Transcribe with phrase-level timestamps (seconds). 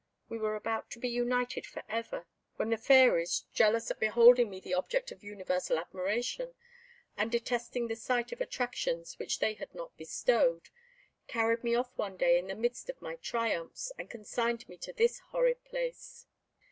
[0.29, 4.59] We were about to be united for ever, when the fairies, jealous at beholding me
[4.59, 6.55] the object of universal admiration,
[7.15, 10.69] and detesting the sight of attractions which they had not bestowed,
[11.27, 14.91] carried me off one day in the midst of my triumphs, and consigned me to
[14.91, 16.25] this horrid place.